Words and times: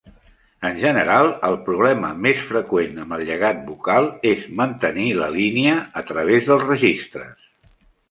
En 0.69 0.77
general, 0.83 1.29
el 1.49 1.57
problema 1.67 2.09
més 2.27 2.41
freqüent 2.47 2.99
amb 3.05 3.15
el 3.19 3.23
llegat 3.29 3.61
vocal 3.69 4.11
és 4.33 4.49
mantenir 4.63 5.09
la 5.23 5.31
"línia" 5.39 5.79
a 6.03 6.09
través 6.13 6.53
dels 6.53 6.71
registres. 6.75 7.51